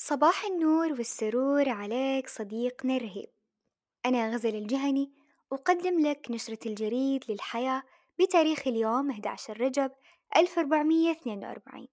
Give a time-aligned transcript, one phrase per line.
[0.00, 3.28] صباح النور والسرور عليك صديقنا الرهيب.
[4.06, 5.12] أنا غزل الجهني
[5.52, 7.82] أقدم لك نشرة الجريد للحياة
[8.20, 9.90] بتاريخ اليوم 11 رجب
[10.36, 11.88] 1442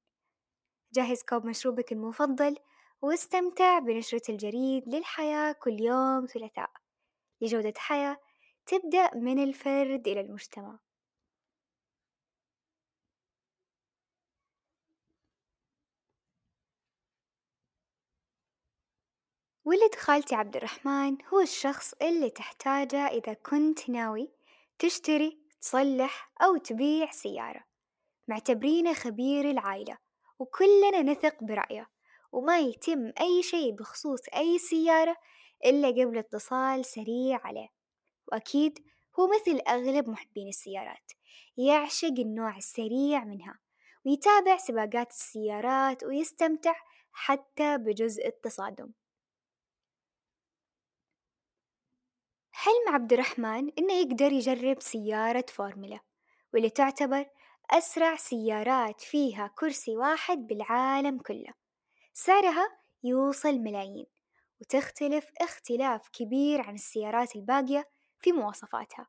[0.94, 2.58] جهز كوب مشروبك المفضل
[3.02, 6.70] واستمتع بنشرة الجريد للحياة كل يوم ثلاثاء.
[7.42, 8.18] لجودة حياة
[8.66, 10.80] تبدأ من الفرد إلى المجتمع.
[19.68, 24.32] ولد خالتي عبد الرحمن هو الشخص اللي تحتاجه إذا كنت ناوي
[24.80, 27.64] تشتري تصلح أو تبيع سيارة،
[28.28, 29.98] معتبرينه خبير العائلة
[30.40, 31.90] وكلنا نثق برأيه،
[32.32, 35.16] وما يتم أي شي بخصوص أي سيارة
[35.66, 37.70] إلا قبل اتصال سريع عليه،
[38.28, 38.80] وأكيد
[39.20, 41.12] هو مثل أغلب محبين السيارات
[41.58, 43.60] يعشق النوع السريع منها،
[44.06, 46.76] ويتابع سباقات السيارات ويستمتع
[47.12, 48.92] حتى بجزء التصادم.
[52.66, 56.00] حلم عبد الرحمن إنه يقدر يجرب سيارة فورمولا
[56.54, 57.26] واللي تعتبر
[57.72, 61.54] أسرع سيارات فيها كرسي واحد بالعالم كله،
[62.14, 62.68] سعرها
[63.04, 64.06] يوصل ملايين
[64.62, 67.90] وتختلف اختلاف كبير عن السيارات الباقية
[68.20, 69.08] في مواصفاتها،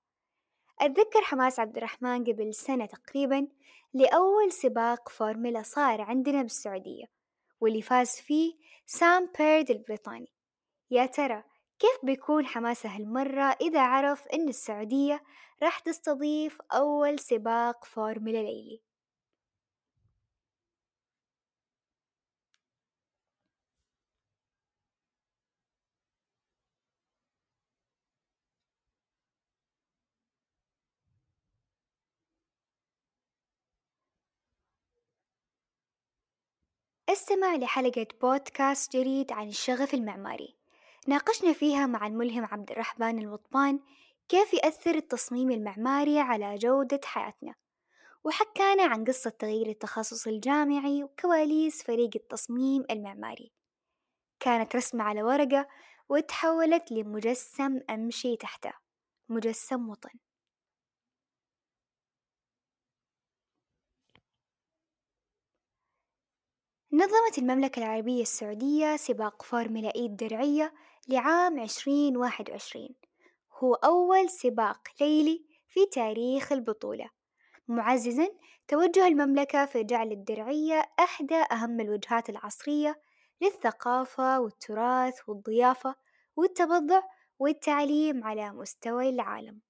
[0.80, 3.48] أتذكر حماس عبد الرحمن قبل سنة تقريبا
[3.94, 7.04] لأول سباق فورمولا صار عندنا بالسعودية،
[7.60, 8.54] واللي فاز فيه
[8.86, 10.32] سام بيرد البريطاني،
[10.90, 11.42] يا ترى
[11.78, 15.22] كيف بيكون حماسه هالمرة إذا عرف إن السعودية
[15.62, 18.83] راح تستضيف أول سباق فورمولا ليلي؟
[37.11, 40.56] استمع لحلقة بودكاست جديد عن الشغف المعماري،
[41.08, 43.80] ناقشنا فيها مع الملهم عبد الرحمن المطبان
[44.28, 47.55] كيف يأثر التصميم المعماري على جودة حياتنا،
[48.24, 53.52] وحكانا عن قصة تغيير التخصص الجامعي وكواليس فريق التصميم المعماري،
[54.40, 55.68] كانت رسمة على ورقة
[56.08, 58.72] وتحولت لمجسم أمشي تحته،
[59.28, 60.26] مجسم وطن.
[66.96, 70.73] نظمت المملكة العربية السعودية سباق فورمولا إي الدرعية
[71.08, 72.95] لعام عشرين واحد وعشرين،
[73.58, 77.11] هو أول سباق ليلي في تاريخ البطولة،
[77.68, 78.29] معززا
[78.68, 83.01] توجه المملكة في جعل الدرعية إحدى أهم الوجهات العصرية
[83.40, 85.95] للثقافة والتراث والضيافة
[86.36, 87.01] والتبضع
[87.39, 89.65] والتعليم على مستوى العالم.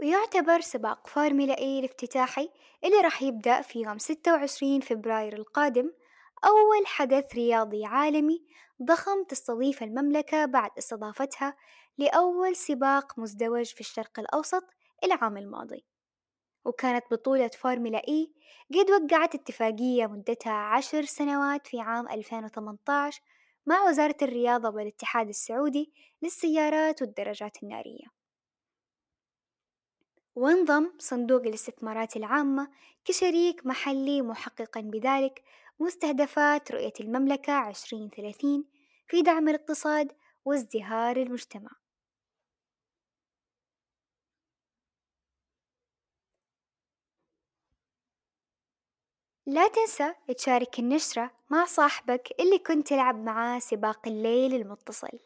[0.00, 2.50] ويعتبر سباق فورمولا إي الافتتاحي
[2.84, 5.92] اللي راح يبدأ في يوم ستة وعشرين فبراير القادم
[6.44, 8.44] أول حدث رياضي عالمي
[8.82, 11.56] ضخم تستضيف المملكة بعد استضافتها
[11.98, 14.64] لأول سباق مزدوج في الشرق الأوسط
[15.04, 15.84] العام الماضي،
[16.64, 18.32] وكانت بطولة فورمولا إي
[18.74, 23.22] قد وقعت اتفاقية مدتها عشر سنوات في عام ألفين وثمانية عشر
[23.66, 28.19] مع وزارة الرياضة والاتحاد السعودي للسيارات والدراجات النارية.
[30.40, 32.68] وانضم صندوق الاستثمارات العامة
[33.04, 35.42] كشريك محلي محققا بذلك
[35.80, 38.64] مستهدفات رؤية المملكة عشرين ثلاثين
[39.08, 40.12] في دعم الاقتصاد
[40.44, 41.70] وازدهار المجتمع.
[49.46, 55.18] لا تنسى تشارك النشرة مع صاحبك اللي كنت تلعب معاه سباق الليل المتصل.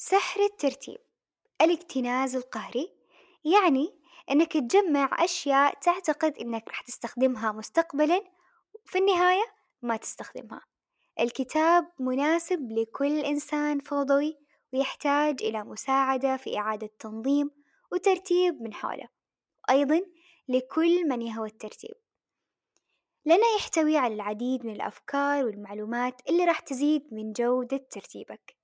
[0.00, 0.98] سحر الترتيب.
[1.62, 2.94] الاكتناز القهري
[3.44, 3.98] يعني
[4.30, 8.24] إنك تجمع أشياء تعتقد إنك راح تستخدمها مستقبلا
[8.72, 9.44] وفي النهاية
[9.82, 10.60] ما تستخدمها،
[11.20, 14.38] الكتاب مناسب لكل إنسان فوضوي
[14.72, 17.50] ويحتاج إلى مساعدة في إعادة تنظيم
[17.92, 19.08] وترتيب من حوله،
[19.68, 20.00] وأيضا
[20.48, 21.94] لكل من يهوى الترتيب،
[23.24, 28.57] لأنه يحتوي على العديد من الأفكار والمعلومات اللي راح تزيد من جودة ترتيبك،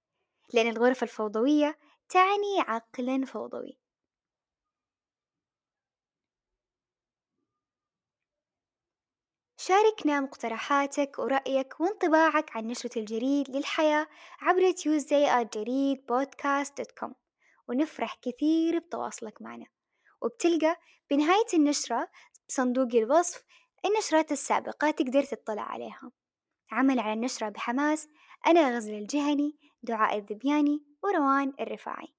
[0.53, 3.79] لأن الغرف الفوضوية تعني عقلا فوضوي.
[9.57, 14.07] شاركنا مقترحاتك ورأيك وانطباعك عن نشرة الجريد للحياة
[14.41, 14.71] عبر
[16.99, 17.15] كوم
[17.69, 19.67] ونفرح كثير بتواصلك معنا.
[20.23, 20.77] وبتلقى
[21.11, 22.09] بنهاية النشرة
[22.49, 23.45] بصندوق الوصف
[23.87, 26.11] النشرات السابقة تقدر تطلع عليها.
[26.73, 28.09] عمل على النشرة بحماس
[28.47, 32.15] أنا غزل الجهني دعاء الذبياني وروان الرفاعي.